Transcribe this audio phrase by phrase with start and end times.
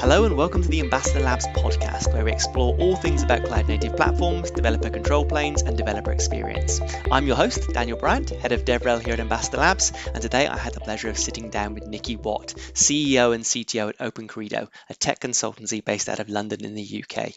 [0.00, 3.66] Hello and welcome to the Ambassador Labs podcast, where we explore all things about cloud
[3.66, 6.80] native platforms, developer control planes, and developer experience.
[7.10, 10.56] I'm your host, Daniel Bryant, head of DevRel here at Ambassador Labs, and today I
[10.56, 14.94] had the pleasure of sitting down with Nikki Watt, CEO and CTO at OpenCredo, a
[14.94, 17.32] tech consultancy based out of London in the UK.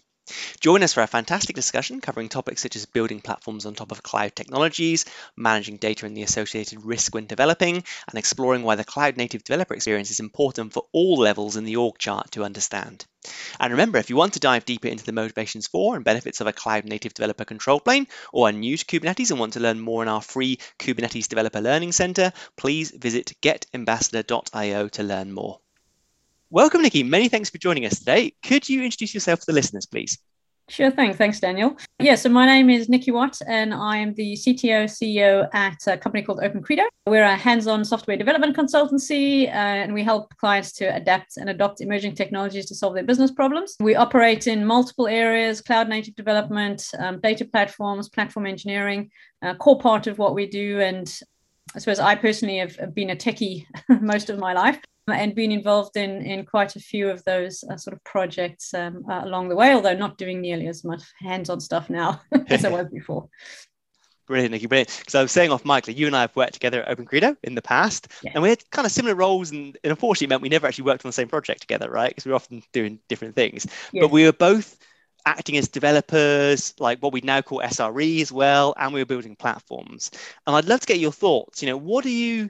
[0.60, 4.04] Join us for a fantastic discussion covering topics such as building platforms on top of
[4.04, 5.06] cloud technologies,
[5.36, 9.74] managing data and the associated risk when developing, and exploring why the cloud native developer
[9.74, 13.06] experience is important for all levels in the org chart to understand.
[13.60, 16.48] And remember, if you want to dive deeper into the motivations for and benefits of
[16.48, 19.80] a cloud native developer control plane, or are new to Kubernetes and want to learn
[19.80, 25.60] more in our free Kubernetes Developer Learning Center, please visit getambassador.io to learn more.
[26.54, 27.02] Welcome, Nikki.
[27.02, 28.34] Many thanks for joining us today.
[28.44, 30.18] Could you introduce yourself to the listeners, please?
[30.68, 31.14] Sure thing.
[31.14, 31.78] Thanks, Daniel.
[31.98, 35.98] Yeah, so my name is Nikki Watt, and I am the CTO, CEO at a
[35.98, 36.84] company called OpenCredo.
[37.08, 41.50] We're a hands on software development consultancy, uh, and we help clients to adapt and
[41.50, 43.78] adopt emerging technologies to solve their business problems.
[43.80, 49.10] We operate in multiple areas cloud native development, um, data platforms, platform engineering,
[49.42, 50.82] uh, core part of what we do.
[50.82, 51.08] And
[51.74, 53.64] I suppose I personally have been a techie
[54.02, 57.78] most of my life and been involved in in quite a few of those uh,
[57.78, 61.60] sort of projects um, uh, along the way, although not doing nearly as much hands-on
[61.60, 63.28] stuff now as I was before.
[64.28, 64.96] Brilliant, Nikki, brilliant.
[65.00, 67.36] Because I was saying off mic, like you and I have worked together at OpenCredo
[67.44, 68.32] in the past, yeah.
[68.34, 70.86] and we had kind of similar roles, and, and unfortunately, it meant we never actually
[70.86, 72.10] worked on the same project together, right?
[72.10, 73.68] Because we were often doing different things.
[73.92, 74.04] Yeah.
[74.04, 74.78] But we were both
[75.26, 79.36] acting as developers, like what we now call SRE as well, and we were building
[79.36, 80.12] platforms.
[80.48, 81.62] And I'd love to get your thoughts.
[81.62, 82.50] You know, what do you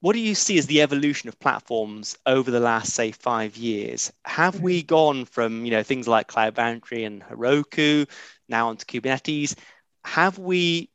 [0.00, 4.12] what do you see as the evolution of platforms over the last say five years?
[4.24, 4.86] Have we mm-hmm.
[4.86, 8.08] gone from you know things like cloud foundry and heroku
[8.48, 9.54] now onto kubernetes
[10.04, 10.90] have we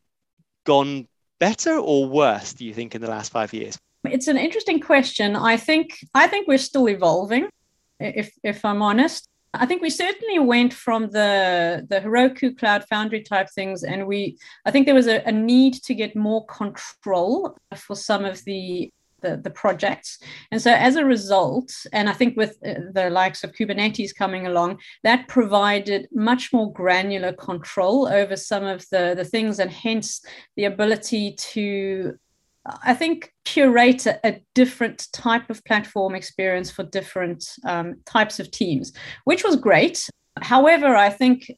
[0.66, 1.08] gone
[1.40, 3.78] better or worse do you think in the last five years?
[4.04, 5.36] It's an interesting question.
[5.36, 7.50] I think i think we're still evolving
[8.00, 9.28] if if i'm honest.
[9.58, 14.38] I think we certainly went from the the Heroku Cloud Foundry type things, and we
[14.66, 18.92] I think there was a, a need to get more control for some of the
[19.26, 20.20] the, the projects.
[20.52, 24.46] And so as a result, and I think with uh, the likes of Kubernetes coming
[24.48, 30.22] along, that provided much more granular control over some of the, the things and hence
[30.56, 32.18] the ability to
[32.84, 38.50] I think curate a, a, different type of platform experience for different um, types of
[38.50, 38.92] teams,
[39.26, 40.10] which was great.
[40.42, 41.52] However, I think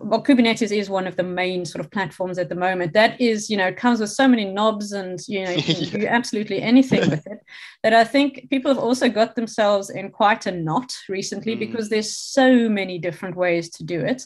[0.00, 2.92] well, Kubernetes is one of the main sort of platforms at the moment.
[2.92, 5.76] That is, you know, it comes with so many knobs and, you know, you can
[5.76, 5.90] yeah.
[6.00, 7.38] do absolutely anything with it.
[7.82, 11.60] That I think people have also got themselves in quite a knot recently mm.
[11.60, 14.24] because there's so many different ways to do it.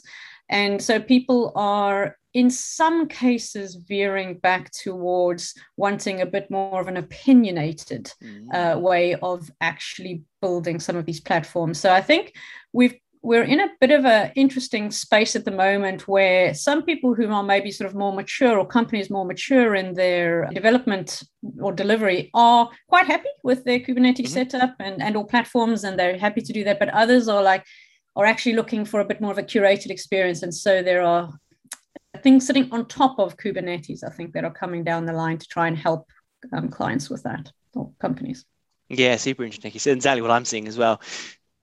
[0.49, 6.87] And so people are, in some cases, veering back towards wanting a bit more of
[6.87, 8.53] an opinionated mm.
[8.53, 11.79] uh, way of actually building some of these platforms.
[11.79, 12.35] So I think
[12.73, 17.13] we've we're in a bit of an interesting space at the moment where some people
[17.13, 21.21] who are maybe sort of more mature or companies more mature in their development
[21.59, 24.33] or delivery are quite happy with their Kubernetes mm-hmm.
[24.33, 26.79] setup and, and all platforms and they're happy to do that.
[26.79, 27.63] But others are like
[28.15, 30.41] are actually looking for a bit more of a curated experience.
[30.41, 31.31] And so there are
[32.23, 35.47] things sitting on top of Kubernetes, I think, that are coming down the line to
[35.47, 36.09] try and help
[36.51, 38.45] um, clients with that or companies.
[38.89, 39.71] Yeah, super interesting.
[39.73, 40.99] It's exactly what I'm seeing as well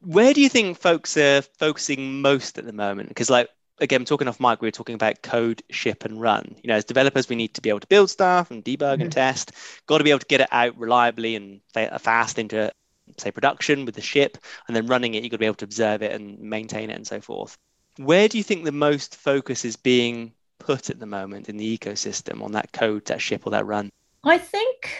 [0.00, 3.09] where do you think folks are focusing most at the moment?
[3.09, 3.48] Because like
[3.81, 6.56] again, talking off mic, we were talking about code, ship, and run.
[6.62, 9.03] You know, as developers, we need to be able to build stuff and debug mm-hmm.
[9.03, 9.53] and test.
[9.87, 11.60] Got to be able to get it out reliably and
[12.00, 12.72] fast into
[13.16, 15.64] say production with the ship, and then running it, you've got to be able to
[15.64, 17.56] observe it and maintain it and so forth.
[17.97, 21.78] Where do you think the most focus is being put at the moment in the
[21.78, 23.91] ecosystem on that code, that ship, or that run?
[24.25, 24.92] I think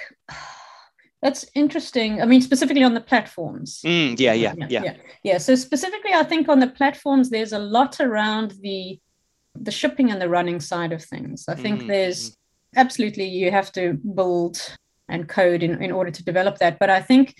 [1.23, 2.23] that's interesting.
[2.23, 3.81] I mean, specifically on the platforms.
[3.84, 5.39] Mm, yeah, yeah, yeah, yeah, yeah.
[5.39, 8.99] So specifically, I think on the platforms, there's a lot around the
[9.61, 11.47] the shipping and the running side of things.
[11.49, 11.87] I think mm.
[11.89, 12.37] there's
[12.77, 14.77] absolutely you have to build
[15.09, 16.79] and code in, in order to develop that.
[16.79, 17.35] But I think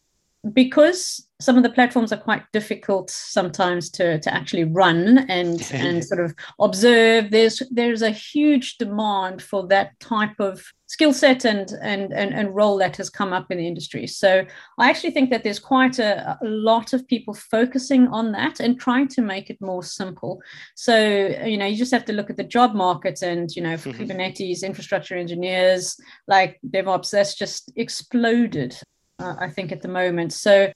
[0.53, 6.05] because some of the platforms are quite difficult sometimes to, to actually run and and
[6.05, 11.73] sort of observe there's there's a huge demand for that type of skill set and,
[11.81, 14.45] and and and role that has come up in the industry so
[14.79, 18.81] i actually think that there's quite a, a lot of people focusing on that and
[18.81, 20.41] trying to make it more simple
[20.75, 20.97] so
[21.45, 23.91] you know you just have to look at the job market and you know for
[23.91, 24.03] mm-hmm.
[24.03, 25.97] kubernetes infrastructure engineers
[26.27, 28.75] like devops that's just exploded
[29.19, 30.33] uh, I think, at the moment.
[30.33, 30.73] So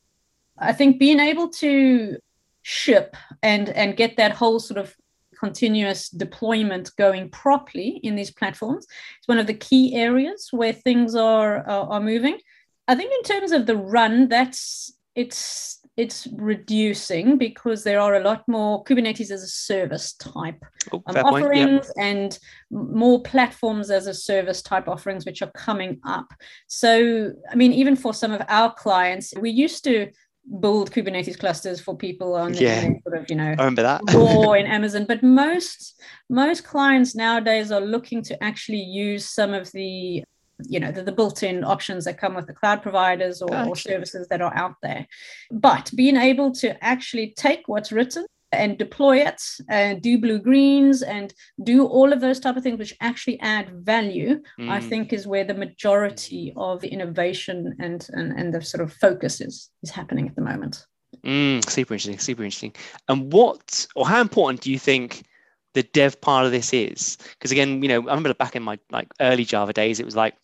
[0.58, 2.16] I think being able to
[2.62, 4.94] ship and and get that whole sort of
[5.42, 8.86] continuous deployment going properly in these platforms
[9.18, 12.38] It's one of the key areas where things are uh, are moving.
[12.88, 18.24] I think in terms of the run, that's it's it's reducing because there are a
[18.24, 22.38] lot more Kubernetes as a service type Oh, um, offerings and
[22.70, 26.28] more platforms as a service type offerings which are coming up.
[26.66, 30.08] So, I mean, even for some of our clients, we used to
[30.60, 32.80] build Kubernetes clusters for people on Yeah.
[33.04, 34.14] sort of, you know, I remember that.
[34.14, 39.70] or in Amazon, but most most clients nowadays are looking to actually use some of
[39.72, 40.22] the
[40.68, 44.28] you know the, the built-in options that come with the cloud providers or, or services
[44.28, 45.04] that are out there
[45.50, 51.02] but being able to actually take what's written and deploy it and do blue greens
[51.02, 51.32] and
[51.64, 54.88] do all of those type of things which actually add value i Mm.
[54.88, 59.40] think is where the majority of the innovation and and, and the sort of focus
[59.40, 60.86] is is happening at the moment
[61.24, 62.74] Mm, super interesting, super interesting.
[63.08, 65.22] And what or how important do you think
[65.74, 67.16] the dev part of this is?
[67.34, 70.16] Because again, you know, I remember back in my like early Java days, it was
[70.16, 70.34] like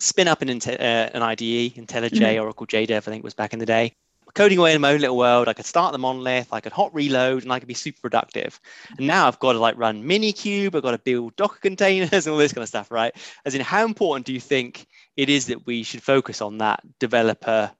[0.00, 3.66] spin up an uh, an IDE, IntelliJ, Oracle JDev, I think was back in the
[3.66, 3.94] day.
[4.34, 6.94] Coding away in my own little world, I could start the monolith, I could hot
[6.94, 8.58] reload, and I could be super productive.
[8.96, 12.28] And now I've got to like run Minikube, I've got to build Docker containers and
[12.32, 13.14] all this kind of stuff, right?
[13.44, 14.86] As in, how important do you think
[15.16, 17.70] it is that we should focus on that developer,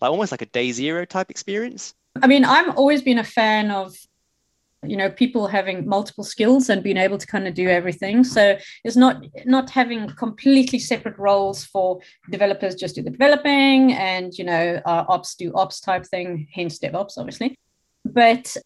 [0.00, 1.94] like almost like a day zero type experience?
[2.20, 3.94] I mean, I've always been a fan of,
[4.84, 8.24] you know, people having multiple skills and being able to kind of do everything.
[8.24, 12.00] So it's not not having completely separate roles for
[12.30, 16.78] developers just do the developing and you know uh, ops do ops type thing, hence
[16.78, 17.56] DevOps, obviously.
[18.04, 18.56] But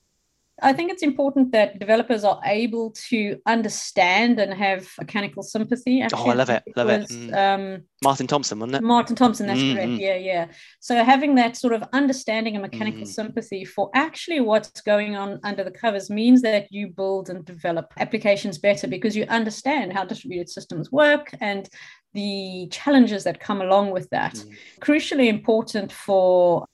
[0.62, 6.02] I think it's important that developers are able to understand and have mechanical sympathy.
[6.14, 7.08] Oh, I love it, love it.
[7.08, 7.36] Mm.
[7.36, 8.82] Um, Martin Thompson, wasn't it?
[8.82, 9.88] Martin Thompson, that's correct.
[9.90, 10.00] Mhm.
[10.00, 10.46] Yeah, yeah.
[10.80, 13.06] So having that sort of understanding and mechanical Mhm.
[13.08, 17.92] sympathy for actually what's going on under the covers means that you build and develop
[17.98, 21.68] applications better because you understand how distributed systems work and
[22.14, 24.34] the challenges that come along with that.
[24.34, 24.54] Mm.
[24.80, 26.64] Crucially important for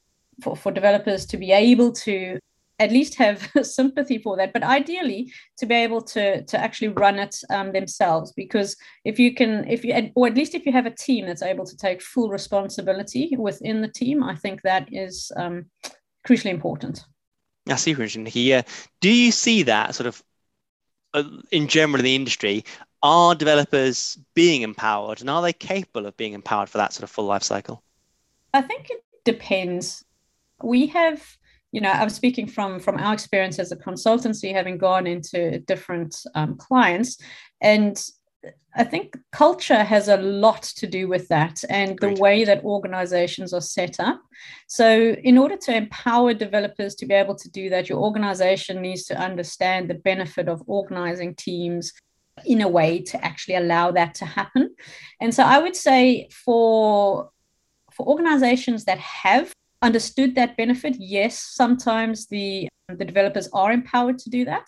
[0.40, 2.38] for, for developers to be able to
[2.82, 7.18] at least have sympathy for that, but ideally to be able to to actually run
[7.18, 8.32] it um, themselves.
[8.32, 11.42] Because if you can, if you, or at least if you have a team that's
[11.42, 15.66] able to take full responsibility within the team, I think that is um,
[16.26, 17.04] crucially important.
[17.66, 18.28] That's super interesting.
[18.32, 18.62] Yeah.
[19.00, 20.22] Do you see that sort of
[21.14, 22.64] uh, in general in the industry?
[23.04, 27.10] Are developers being empowered and are they capable of being empowered for that sort of
[27.10, 27.82] full life cycle?
[28.54, 30.04] I think it depends.
[30.62, 31.36] We have,
[31.72, 36.14] you know, I'm speaking from from our experience as a consultancy, having gone into different
[36.34, 37.16] um, clients,
[37.60, 38.00] and
[38.74, 42.16] I think culture has a lot to do with that and Agreed.
[42.16, 44.20] the way that organizations are set up.
[44.66, 49.04] So, in order to empower developers to be able to do that, your organization needs
[49.04, 51.92] to understand the benefit of organizing teams
[52.46, 54.74] in a way to actually allow that to happen.
[55.20, 57.30] And so, I would say for
[57.92, 64.30] for organizations that have understood that benefit, yes, sometimes the the developers are empowered to
[64.30, 64.66] do that.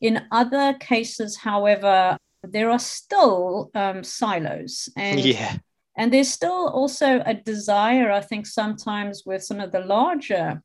[0.00, 5.56] In other cases, however, there are still um, silos and yeah.
[5.96, 10.60] and there's still also a desire i think sometimes with some of the larger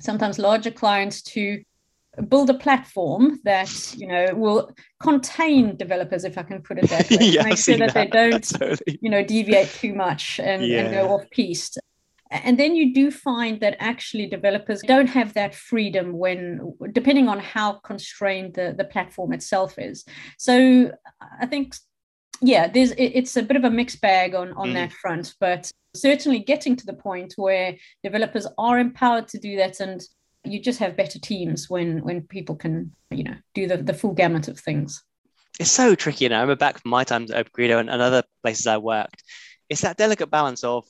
[0.00, 1.62] sometimes larger clients to
[2.28, 4.70] build a platform that you know will
[5.00, 8.06] contain developers if i can put it that way yeah, make sure seen that, they
[8.12, 8.98] don't Totally.
[9.00, 11.78] you know deviate too much and, and go off piste
[12.30, 17.38] and then you do find that actually developers don't have that freedom when depending on
[17.38, 20.04] how constrained the, the platform itself is
[20.38, 20.90] so
[21.40, 21.74] i think
[22.40, 24.74] yeah there's it's a bit of a mixed bag on on Mm.
[24.74, 29.80] that front but certainly getting to the point where developers are empowered to do that
[29.80, 30.00] and
[30.44, 34.12] you just have better teams when when people can you know do the, the full
[34.12, 35.02] gamut of things
[35.58, 36.24] It's so tricky.
[36.24, 38.76] You know, I remember back from my times at Credo and, and other places I
[38.78, 39.20] worked.
[39.68, 40.86] It's that delicate balance of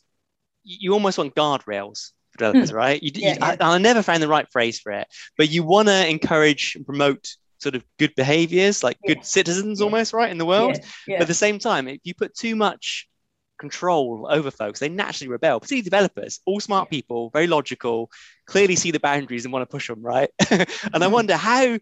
[0.68, 3.02] you almost want guardrails for developers, right?
[3.02, 3.10] You.
[3.14, 3.70] Yeah, you, I, yeah.
[3.70, 7.26] I never found the right phrase for it, but you want to encourage and promote
[7.58, 9.84] sort of good behaviors, like good citizens Yeah.
[9.84, 10.76] almost, right, in the world.
[10.76, 11.16] yeah, yeah.
[11.18, 13.08] But at the same time, if you put too much
[13.58, 18.10] control over folks, they naturally rebel, particularly developers, all smart people, very logical,
[18.46, 20.30] clearly see the boundaries and want to push them, right?
[20.50, 21.10] and I Mhm.
[21.12, 21.78] wonder how,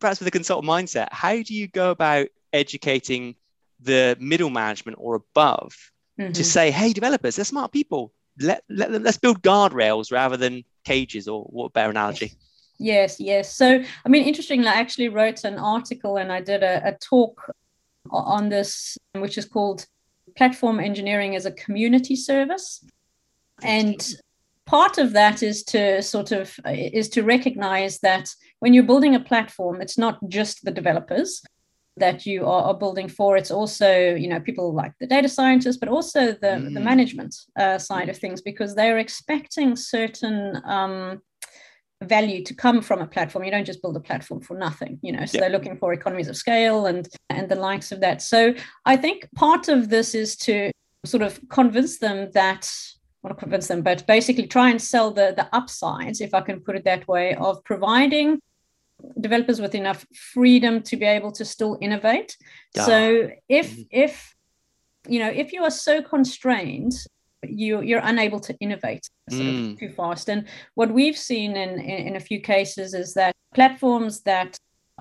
[0.00, 3.36] perhaps with a consultant mindset, how do you go about educating
[3.78, 5.76] the middle management or above
[6.18, 6.44] to Mhm.
[6.44, 8.12] say, hey, developers, they're smart people.
[8.42, 12.32] Let, let let's build guardrails rather than cages or what better analogy?
[12.78, 13.54] Yes, yes.
[13.54, 17.54] So, I mean, interestingly, I actually wrote an article and I did a, a talk
[18.10, 19.86] on this, which is called
[20.36, 22.84] Platform Engineering as a Community Service.
[23.62, 24.04] And
[24.66, 29.20] part of that is to sort of is to recognize that when you're building a
[29.20, 31.42] platform, it's not just the developers
[31.98, 33.36] that you are, are building for.
[33.36, 36.84] It's also, you know, people like the data scientists, but also the, the Mm.
[36.84, 41.20] management uh, side of things, because they're expecting certain um,
[42.02, 43.44] value to come from a platform.
[43.44, 45.26] You don't just build a platform for nothing, you know.
[45.26, 48.22] So they're looking for economies of scale and and the likes of that.
[48.22, 48.54] So
[48.86, 50.70] I think part of this is to
[51.04, 52.70] sort of convince them that
[53.22, 56.60] want to convince them, but basically try and sell the the upsides, if I can
[56.60, 58.40] put it that way, of providing
[59.20, 62.36] developers with enough freedom to be able to still innovate.
[62.74, 62.84] Yeah.
[62.84, 63.82] So if mm-hmm.
[63.90, 64.34] if
[65.08, 66.92] you know if you are so constrained
[67.44, 69.78] you you're unable to innovate mm.
[69.78, 74.22] too fast and what we've seen in, in, in a few cases is that platforms
[74.22, 74.56] that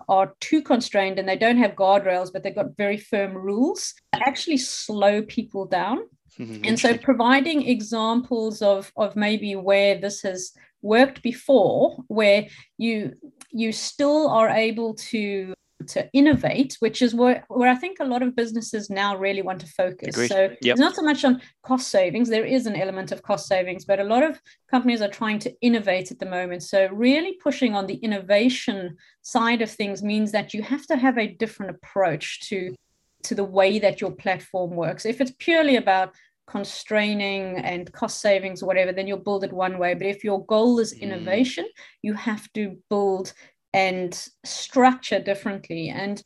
[0.09, 4.57] are too constrained and they don't have guardrails but they've got very firm rules actually
[4.57, 5.99] slow people down
[6.39, 6.63] mm-hmm.
[6.63, 13.13] and so providing examples of of maybe where this has worked before where you
[13.51, 15.53] you still are able to
[15.87, 19.59] to innovate, which is where, where I think a lot of businesses now really want
[19.61, 20.15] to focus.
[20.15, 20.29] Agreed.
[20.29, 20.73] So yep.
[20.73, 22.29] it's not so much on cost savings.
[22.29, 24.39] There is an element of cost savings, but a lot of
[24.69, 26.63] companies are trying to innovate at the moment.
[26.63, 31.17] So really pushing on the innovation side of things means that you have to have
[31.17, 32.75] a different approach to
[33.23, 35.05] to the way that your platform works.
[35.05, 36.15] If it's purely about
[36.51, 39.93] constraining and cost savings or whatever, then you'll build it one way.
[39.93, 41.01] But if your goal is mm.
[41.01, 41.81] innovation, mm.
[42.01, 43.33] you have to build
[43.73, 45.89] and structure differently.
[45.89, 46.21] And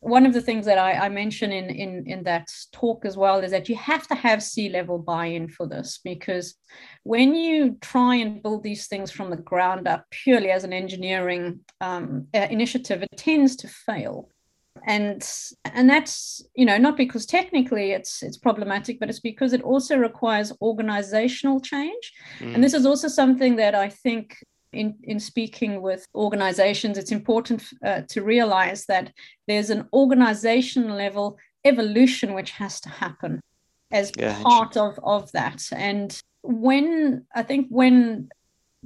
[0.00, 3.40] one of the things that I, I mention in, in, in that talk as well
[3.40, 6.56] is that you have to have C-level buy-in for this because
[7.02, 11.60] when you try and build these things from the ground up purely as an engineering
[11.80, 14.30] um, uh, initiative, it tends to fail.
[14.86, 15.28] And
[15.64, 19.96] and that's you know not because technically it's it's problematic, but it's because it also
[19.96, 22.12] requires organizational change.
[22.38, 22.54] Mm.
[22.54, 24.36] And this is also something that I think
[24.72, 29.12] in, in speaking with organizations, it's important uh, to realize that
[29.48, 33.40] there's an organization level evolution which has to happen
[33.90, 35.62] as yeah, part of, of that.
[35.72, 38.30] And when I think when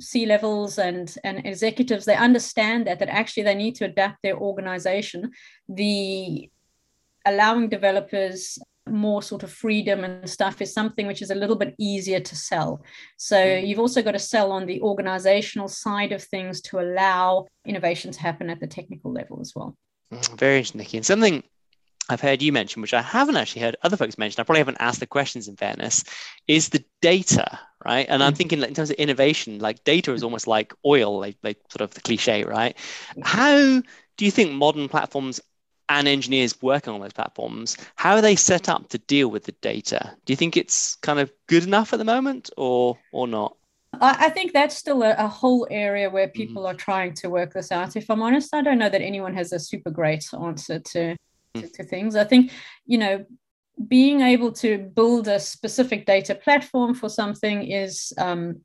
[0.00, 4.36] C levels and, and executives they understand that that actually they need to adapt their
[4.36, 5.30] organization,
[5.68, 6.50] the
[7.24, 11.74] allowing developers more sort of freedom and stuff is something which is a little bit
[11.78, 12.84] easier to sell.
[13.16, 13.66] So mm.
[13.66, 18.20] you've also got to sell on the organizational side of things to allow innovation to
[18.20, 19.74] happen at the technical level as well.
[20.12, 20.98] Mm, very interesting, Nikki.
[20.98, 21.42] And something
[22.08, 24.76] I've heard you mention, which I haven't actually heard other folks mention, I probably haven't
[24.80, 26.04] asked the questions in fairness,
[26.46, 28.06] is the data, right?
[28.08, 28.36] And I'm mm.
[28.36, 31.94] thinking in terms of innovation, like data is almost like oil, like, like sort of
[31.94, 32.76] the cliche, right?
[33.22, 33.80] How
[34.16, 35.40] do you think modern platforms
[35.88, 39.52] and engineers working on those platforms, how are they set up to deal with the
[39.52, 40.14] data?
[40.24, 43.56] Do you think it's kind of good enough at the moment or or not?
[44.00, 46.36] I, think that's still a, a, whole area where mm-hmm.
[46.36, 46.66] people mm.
[46.66, 47.94] are trying to work this out.
[47.94, 51.16] If I'm honest, I don't know that anyone has a super great answer to, mm.
[51.54, 52.16] To, to things.
[52.16, 52.52] I think,
[52.86, 53.24] you know,
[53.88, 58.60] being able to build a specific data platform for something is um,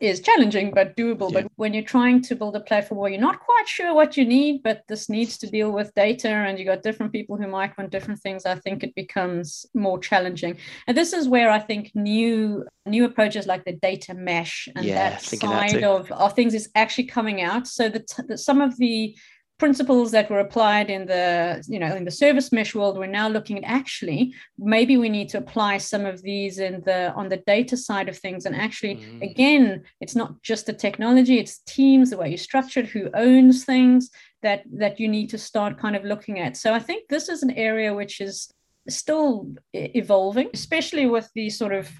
[0.00, 1.32] is challenging but doable.
[1.32, 1.42] Yeah.
[1.42, 4.24] But when you're trying to build a platform where you're not quite sure what you
[4.24, 7.76] need, but this needs to deal with data and you got different people who might
[7.78, 10.58] want different things, I think it becomes more challenging.
[10.86, 15.10] And this is where I think new new approaches like the data mesh and yeah,
[15.10, 17.66] that side that of, of things is actually coming out.
[17.66, 19.16] So that some of the
[19.64, 23.28] principles that were applied in the you know in the service mesh world we're now
[23.36, 24.20] looking at actually
[24.58, 28.16] maybe we need to apply some of these in the on the data side of
[28.18, 29.22] things and actually mm.
[29.30, 34.10] again it's not just the technology it's teams the way you structured who owns things
[34.42, 37.42] that that you need to start kind of looking at so i think this is
[37.42, 38.52] an area which is
[38.90, 41.90] still evolving especially with the sort of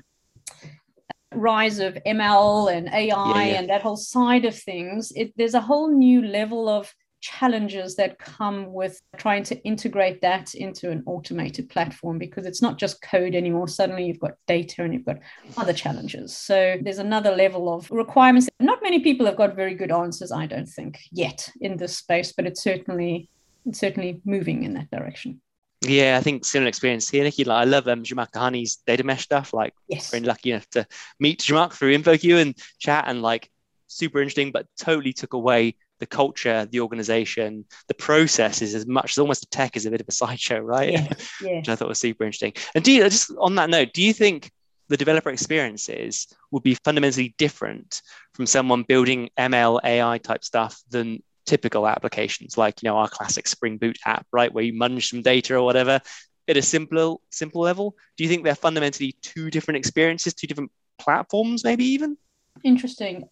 [1.32, 3.58] rise of ml and ai yeah, yeah.
[3.58, 6.92] and that whole side of things it, there's a whole new level of
[7.24, 12.76] challenges that come with trying to integrate that into an automated platform because it's not
[12.78, 13.66] just code anymore.
[13.66, 15.20] Suddenly you've got data and you've got
[15.56, 16.36] other challenges.
[16.36, 18.50] So there's another level of requirements.
[18.60, 22.32] Not many people have got very good answers, I don't think, yet in this space,
[22.32, 23.30] but it's certainly
[23.64, 25.40] it's certainly moving in that direction.
[25.80, 27.44] Yeah, I think similar experience here, Nikki.
[27.44, 29.54] Like, I love um, Zhamak Dehghani's data mesh stuff.
[29.54, 30.10] Like, yes.
[30.10, 30.86] very lucky enough to
[31.18, 33.50] meet Zhamak through InfoQ and chat, and like,
[33.86, 39.18] super interesting, but totally took away the culture, the organization, the processes as much as
[39.18, 40.92] almost the tech is a bit of a sideshow, right?
[40.92, 41.08] Yeah,
[41.42, 41.56] yeah.
[41.56, 42.52] Which I thought was super interesting.
[42.74, 44.50] And do you uh, just on that note, do you think
[44.88, 48.02] the developer experiences would be fundamentally different
[48.34, 53.48] from someone building ML AI type stuff than typical applications like you know our classic
[53.48, 56.02] Spring Boot app, right, where you munch some data or whatever
[56.48, 57.96] at a simple simple level?
[58.18, 62.18] Do you think they're fundamentally two different experiences, two different platforms, maybe even?
[62.62, 63.28] Interesting.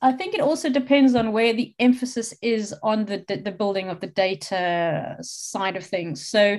[0.00, 3.88] I think it also depends on where the emphasis is on the, the, the building
[3.88, 6.26] of the data side of things.
[6.26, 6.58] So,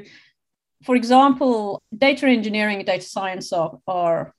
[0.84, 4.34] for example, data engineering and data science are, are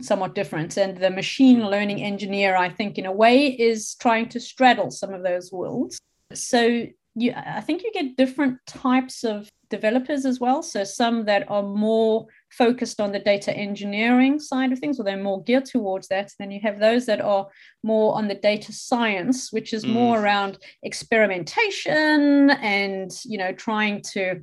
[0.00, 0.76] somewhat different.
[0.76, 5.12] And the machine learning engineer, I think, in a way, is trying to straddle some
[5.12, 5.98] of those worlds.
[6.32, 10.62] So you, I think you get different types of developers as well.
[10.62, 15.16] So some that are more focused on the data engineering side of things, or they're
[15.16, 16.24] more geared towards that.
[16.24, 17.48] And Then you have those that are
[17.82, 19.92] more on the data science, which is mm.
[19.92, 24.42] more around experimentation and you know trying to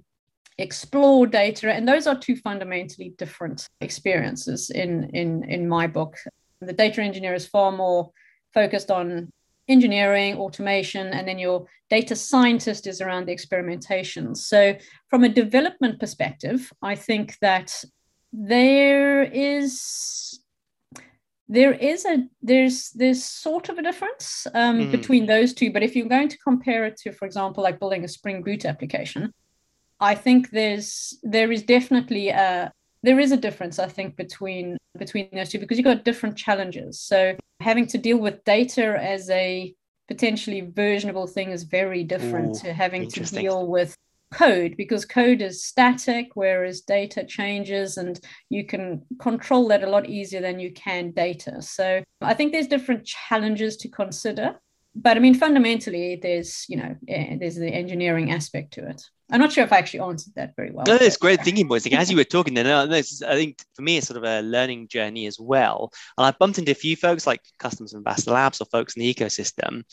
[0.59, 6.15] explore data and those are two fundamentally different experiences in in in my book
[6.61, 8.11] the data engineer is far more
[8.53, 9.31] focused on
[9.67, 14.75] engineering automation and then your data scientist is around the experimentation so
[15.09, 17.83] from a development perspective i think that
[18.33, 20.39] there is
[21.47, 24.91] there is a there's there's sort of a difference um, mm.
[24.91, 28.03] between those two but if you're going to compare it to for example like building
[28.03, 29.33] a spring boot application
[30.03, 35.29] I think there's there is definitely a there is a difference I think between between
[35.33, 36.99] those two because you've got different challenges.
[36.99, 39.73] So having to deal with data as a
[40.07, 43.95] potentially versionable thing is very different Ooh, to having to deal with
[44.33, 48.19] code because code is static whereas data changes and
[48.49, 51.61] you can control that a lot easier than you can data.
[51.61, 54.55] So i think there's different challenges to consider
[54.95, 59.01] but i mean fundamentally there's you know eh, there's the engineering aspect to it
[59.31, 60.85] I'm not sure if I actually answered that very well.
[60.87, 61.87] No, it's great thinking, boys.
[61.87, 65.27] As you were talking, then I think for me, it's sort of a learning journey
[65.27, 65.91] as well.
[66.17, 69.13] And I've bumped into a few folks like Customs Ambassador Labs or folks in the
[69.13, 69.83] ecosystem,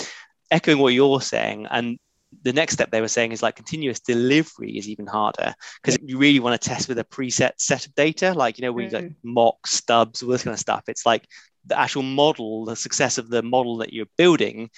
[0.51, 1.67] echoing what you're saying.
[1.71, 1.99] And
[2.43, 6.19] the next step they were saying is like continuous delivery is even harder because you
[6.19, 8.95] really want to test with a preset set of data, like you know, we mm-hmm.
[8.95, 10.85] like mock stubs, all this kind of stuff.
[10.89, 11.27] It's like
[11.67, 14.71] the actual model, the success of the model that you're building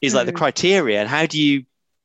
[0.00, 0.34] is like mm-hmm.
[0.34, 1.00] the criteria.
[1.00, 1.64] And how do you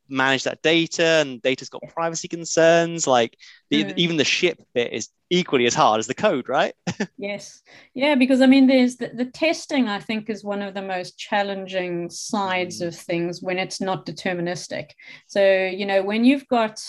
[0.09, 3.37] manage that data and data's got privacy concerns like
[3.69, 3.93] the, mm.
[3.97, 6.75] even the ship bit is equally as hard as the code right
[7.17, 7.61] yes
[7.93, 11.17] yeah because i mean there's the, the, testing i think is one of the most
[11.17, 12.87] challenging sides mm.
[12.87, 14.91] of things when it's not deterministic
[15.27, 16.81] so you know when you've got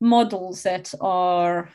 [0.00, 1.70] models that are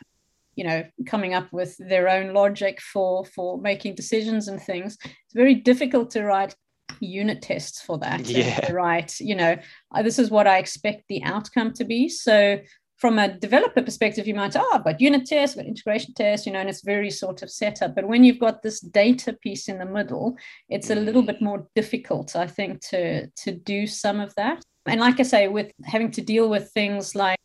[0.56, 5.34] you know coming up with their own logic for for making decisions and things it's
[5.34, 6.56] very difficult to write
[7.00, 8.72] unit tests for that yeah.
[8.72, 9.56] right you know
[9.94, 12.10] uh, this is what i expect the outcome to be.
[12.10, 12.60] So
[12.98, 16.52] from a developer perspective you might say oh but unit tests but integration tests you
[16.52, 17.96] know and it's very sort of set up.
[17.96, 20.36] But when you've got this data piece in the middle
[20.70, 24.64] it's a little bit more difficult i think to to do some of that.
[24.86, 27.38] And like i say with having to deal with things like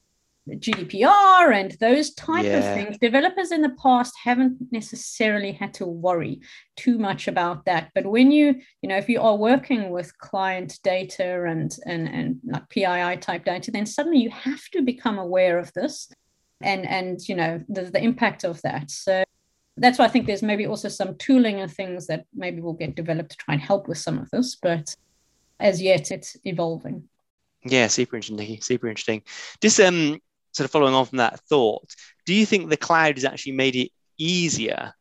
[0.49, 2.59] GDPR and those type yeah.
[2.59, 2.99] of things.
[2.99, 6.41] Developers in the past haven't necessarily had to worry
[6.77, 7.91] too much about that.
[7.95, 12.41] But when you, you know, if you are working with client data and and and
[12.45, 16.11] like PII type data, then suddenly you have to become aware of this
[16.61, 18.91] and and you know the, the impact of that.
[18.91, 19.25] So
[19.77, 22.97] that's why I think there's maybe also some tooling and things that maybe will get
[22.97, 24.57] developed to try and help with some of this.
[24.57, 24.95] But
[25.61, 27.09] as yet it's evolving.
[27.65, 28.61] Yeah, super interesting.
[28.61, 29.23] Super interesting.
[29.61, 30.21] Just um
[30.53, 31.95] sort of following on from that thought,
[32.27, 34.95] do you think the cloud has actually made it easier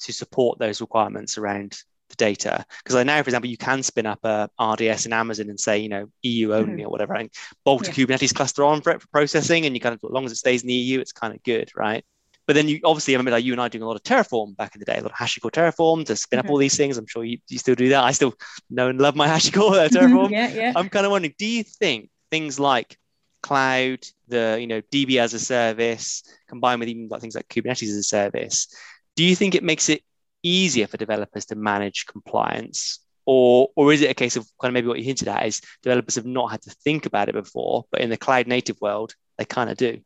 [0.00, 2.64] to support those requirements around the data?
[2.82, 5.78] Because I know, for example, you can spin up a RDS in Amazon and say,
[5.78, 6.86] you know, EU only mm-hmm.
[6.86, 7.30] or whatever, and
[7.64, 8.06] bolt a yeah.
[8.06, 10.36] Kubernetes cluster on for it for processing, and you kind of, as long as it
[10.36, 12.04] stays in the EU, it's kind of good, right?
[12.46, 14.56] But then you obviously, I remember like you and I doing a lot of Terraform
[14.56, 16.48] back in the day, a lot of HashiCorp Terraform to spin mm-hmm.
[16.48, 16.98] up all these things.
[16.98, 18.02] I'm sure you, you still do that.
[18.02, 18.34] I still
[18.68, 20.30] know and love my HashiCorp uh, Terraform.
[20.30, 20.72] yeah, yeah.
[20.74, 22.98] I'm kind of wondering, do you think things like
[23.42, 27.88] cloud, the you know DB as a service, combined with even like things like Kubernetes
[27.88, 28.68] as a service,
[29.16, 30.02] do you think it makes it
[30.42, 33.00] easier for developers to manage compliance?
[33.26, 35.60] Or, or is it a case of kind of maybe what you hinted at is
[35.82, 39.14] developers have not had to think about it before, but in the cloud native world,
[39.38, 40.00] they kind of do?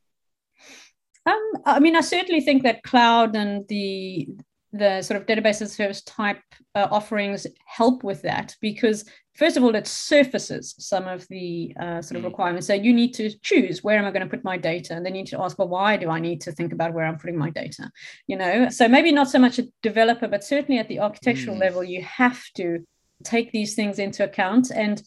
[1.27, 4.29] Um, I mean, I certainly think that cloud and the
[4.75, 6.43] the sort of database as a service type
[6.75, 12.03] uh, offerings help with that because first of all it surfaces some of the uh,
[12.03, 12.27] sort of mm.
[12.27, 15.07] requirements so you need to choose where am i going to put my data and
[15.07, 17.17] then you need to ask well why do i need to think about where i'm
[17.17, 17.89] putting my data
[18.27, 21.61] you know so maybe not so much a developer but certainly at the architectural mm.
[21.61, 22.85] level you have to
[23.23, 25.05] take these things into account and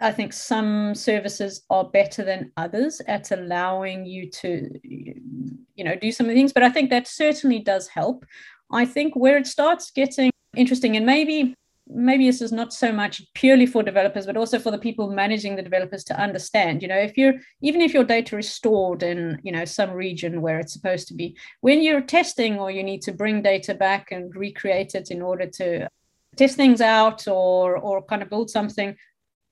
[0.00, 6.12] I think some services are better than others at allowing you to, you know, do
[6.12, 6.52] some of the things.
[6.52, 8.26] But I think that certainly does help.
[8.70, 11.54] I think where it starts getting interesting, and maybe
[11.88, 15.54] maybe this is not so much purely for developers but also for the people managing
[15.54, 19.38] the developers to understand you know if you're even if your data is stored in
[19.44, 23.02] you know some region where it's supposed to be when you're testing or you need
[23.02, 25.88] to bring data back and recreate it in order to
[26.34, 28.96] test things out or or kind of build something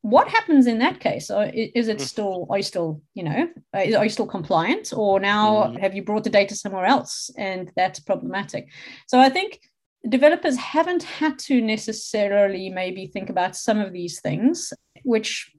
[0.05, 2.05] what happens in that case is it hmm.
[2.05, 5.81] still are you still you know are you still compliant or now mm.
[5.81, 8.69] have you brought the data somewhere else and that's problematic
[9.07, 9.61] so i think
[10.09, 15.51] developers haven't had to necessarily maybe think about some of these things, which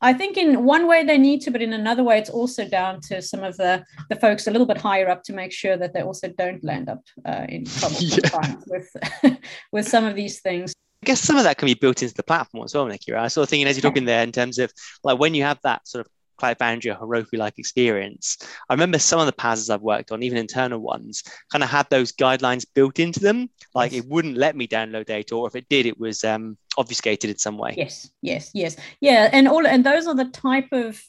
[0.00, 3.00] I think in one way they need to, but in another way, it's also down
[3.02, 5.94] to some of the, the folks a little bit higher up to make sure that
[5.94, 8.54] they also don't land up uh, in trouble yeah.
[8.66, 9.38] with
[9.72, 10.74] with some of these things.
[11.02, 13.12] I guess some of that can be built into the platform as well, Nikki.
[13.12, 13.24] Right?
[13.24, 15.58] I sort of thinking as you're talking there in terms of like when you have
[15.62, 16.12] that sort of
[16.42, 18.38] Cloud Foundry or Heroku like experience.
[18.68, 21.88] I remember some of the PaaSes I've worked on, even internal ones, kind of had
[21.88, 23.48] those guidelines built into them.
[23.74, 24.02] Like yes.
[24.02, 27.38] it wouldn't let me download data, or if it did, it was um, obfuscated in
[27.38, 27.74] some way.
[27.76, 31.00] Yes, yes, yes, yeah, and all and those are the type of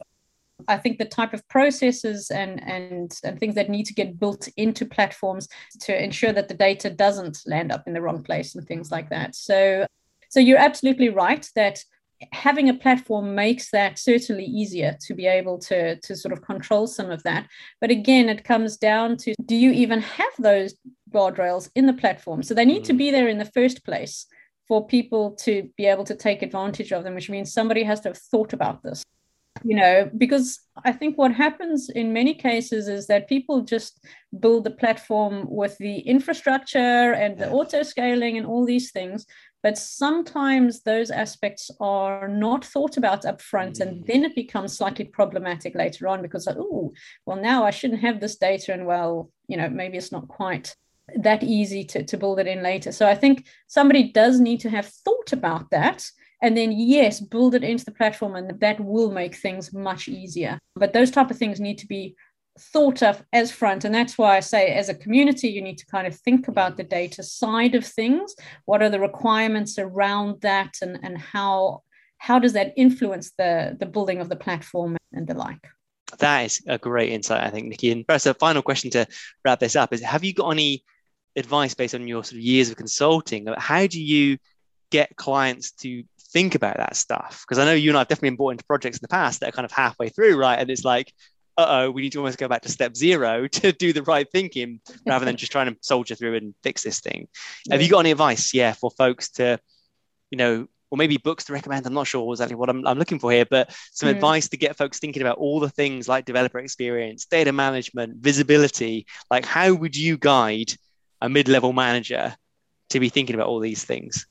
[0.67, 4.47] I think the type of processes and and and things that need to get built
[4.57, 5.47] into platforms
[5.81, 9.09] to ensure that the data doesn't land up in the wrong place and things like
[9.09, 9.35] that.
[9.35, 9.85] So
[10.29, 11.83] so you're absolutely right that
[12.31, 16.87] having a platform makes that certainly easier to be able to, to sort of control
[16.87, 17.47] some of that.
[17.81, 20.75] But again, it comes down to do you even have those
[21.11, 22.43] guardrails in the platform?
[22.43, 22.87] So they need mm.
[22.87, 24.25] to be there in the first place
[24.67, 28.09] for people to be able to take advantage of them, which means somebody has to
[28.09, 29.03] have thought about this.
[29.63, 34.03] You know, because I think what happens in many cases is that people just
[34.39, 39.25] build the platform with the infrastructure and the auto scaling and all these things,
[39.61, 44.07] but sometimes those aspects are not thought about up front, and mm.
[44.07, 46.91] then it becomes slightly problematic later on because, oh,
[47.25, 50.75] well, now I shouldn't have this data, and well, you know, maybe it's not quite
[51.15, 52.91] that easy to, to build it in later.
[52.91, 56.09] So I think somebody does need to have thought about that.
[56.43, 60.59] And then, yes, build it into the platform, and that will make things much easier.
[60.75, 62.15] But those type of things need to be
[62.59, 63.85] thought of as front.
[63.85, 66.77] And that's why i say as a community you need to kind of think about
[66.77, 68.35] the data side of things.
[68.65, 70.75] What are the requirements around that?
[70.81, 71.81] And and how
[72.17, 75.65] how does that influence the the building of the platform and the like?
[76.19, 77.91] That is a great insight i think nikki.
[77.91, 79.07] And perhaps a final question to
[79.43, 80.83] wrap this up is have you got any
[81.35, 83.47] advice based on your sort of years of consulting?
[83.57, 84.37] How do you
[84.91, 86.03] get clients to
[86.33, 88.97] think about that stuff because i know you and i've definitely been brought into projects
[88.97, 91.13] in the past that are kind of halfway through right and it's like
[91.57, 94.79] uh-oh, we need to almost go back to step zero to do the right thinking
[95.05, 97.27] rather than just trying to soldier through and fix this thing.
[97.65, 97.75] Yeah.
[97.75, 99.59] Have you got any advice, yeah, for folks to,
[100.31, 101.85] you know, or maybe books to recommend?
[101.85, 104.13] I'm not sure exactly what I'm, I'm looking for here, but some mm.
[104.13, 109.05] advice to get folks thinking about all the things like developer experience, data management, visibility.
[109.29, 110.73] Like, how would you guide
[111.21, 112.35] a mid-level manager
[112.89, 114.27] to be thinking about all these things?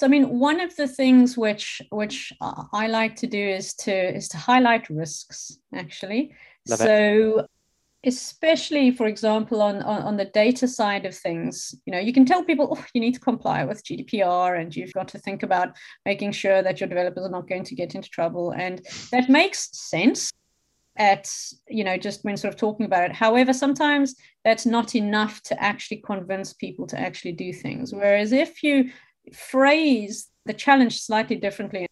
[0.00, 3.92] So I mean, one of the things which which I like to do is to
[3.92, 6.32] is to highlight risks actually.
[6.66, 7.46] Love so it.
[8.08, 12.24] especially for example on, on, on the data side of things, you know, you can
[12.24, 15.76] tell people oh, you need to comply with GDPR and you've got to think about
[16.06, 18.80] making sure that your developers are not going to get into trouble, and
[19.12, 20.30] that makes sense
[20.96, 21.30] at
[21.68, 25.62] you know just when sort of talking about it however sometimes that's not enough to
[25.62, 28.90] actually convince people to actually do things whereas if you
[29.32, 31.86] phrase the challenge slightly differently.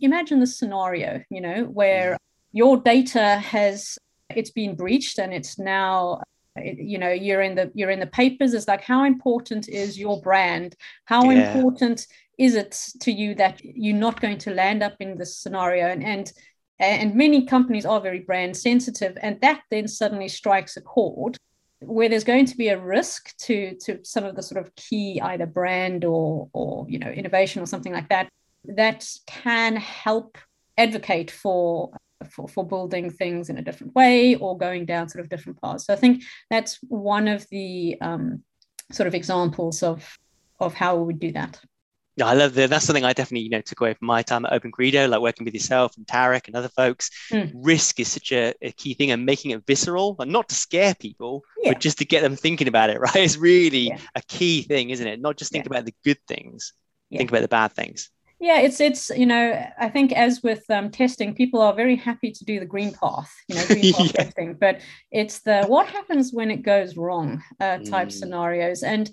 [0.00, 2.56] Imagine the scenario, you know, where mm-hmm.
[2.56, 3.98] your data has
[4.34, 6.22] it's been breached and it's now
[6.56, 8.54] you know you're in the you're in the papers.
[8.54, 10.74] It's like how important is your brand?
[11.04, 11.52] How yeah.
[11.52, 12.06] important
[12.38, 15.86] is it to you that you're not going to land up in this scenario?
[15.86, 16.32] And and
[16.78, 21.38] and many companies are very brand sensitive and that then suddenly strikes a chord
[21.84, 25.20] where there's going to be a risk to to some of the sort of key
[25.22, 28.28] either brand or or you know innovation or something like that
[28.64, 30.38] that can help
[30.78, 31.90] advocate for
[32.30, 35.86] for, for building things in a different way or going down sort of different paths.
[35.86, 38.42] So i think that's one of the um,
[38.90, 40.18] sort of examples of
[40.60, 41.60] of how we would do that
[42.16, 42.68] yeah, I love that.
[42.68, 45.20] That's something I definitely, you know, took away from my time at Open Credo, like
[45.20, 47.10] working with yourself and Tarek and other folks.
[47.30, 47.52] Mm.
[47.54, 50.94] Risk is such a, a, key thing and making it visceral and not to scare
[50.94, 51.72] people, yeah.
[51.72, 53.16] but just to get them thinking about it, right?
[53.16, 53.98] It's really yeah.
[54.14, 55.20] a key thing, isn't it?
[55.20, 55.70] Not just think yeah.
[55.70, 56.74] about the good things,
[57.10, 58.10] think about the bad things.
[58.40, 62.32] Yeah, it's it's you know I think as with um, testing, people are very happy
[62.32, 64.80] to do the green path, you know, green path testing, but
[65.12, 68.12] it's the what happens when it goes wrong uh, type mm.
[68.12, 69.08] scenarios and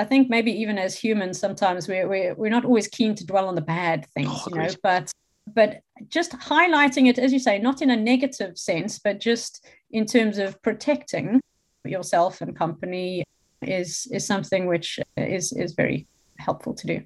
[0.00, 3.48] I think maybe even as humans, sometimes we're, we're, we're not always keen to dwell
[3.48, 5.12] on the bad things, oh, you know, but
[5.52, 10.06] but just highlighting it, as you say, not in a negative sense, but just in
[10.06, 11.40] terms of protecting
[11.84, 13.24] yourself and company
[13.62, 16.06] is is something which is is very
[16.38, 17.02] helpful to do.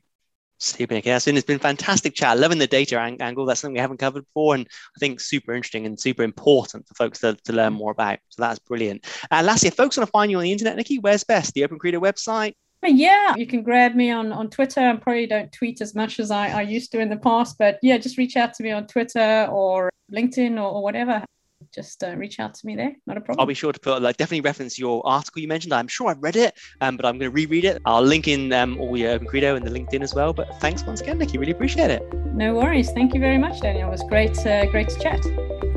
[0.58, 1.06] Super, Nick.
[1.06, 2.38] it's been a fantastic chat.
[2.38, 3.44] Loving the data angle.
[3.44, 6.94] That's something we haven't covered before, and I think super interesting and super important for
[6.94, 8.20] folks to, to learn more about.
[8.28, 9.04] So that's brilliant.
[9.30, 11.54] Uh, lastly, if folks want to find you on the internet, Nikki, where's best?
[11.54, 12.54] The Open Credo website,
[12.90, 14.80] yeah, you can grab me on, on Twitter.
[14.80, 17.78] I probably don't tweet as much as I, I used to in the past, but
[17.82, 21.24] yeah, just reach out to me on Twitter or LinkedIn or, or whatever
[21.74, 22.94] just uh, reach out to me there.
[23.06, 23.40] Not a problem.
[23.40, 25.72] I'll be sure to put like definitely reference your article you mentioned.
[25.72, 27.82] I'm sure I've read it, um, but I'm going to reread it.
[27.84, 30.32] I'll link in um, all your Open Credo and the LinkedIn as well.
[30.32, 31.38] But thanks once again, Nikki.
[31.38, 32.02] Really appreciate it.
[32.32, 32.90] No worries.
[32.92, 33.88] Thank you very much, Daniel.
[33.88, 35.73] It was great, uh, great to chat.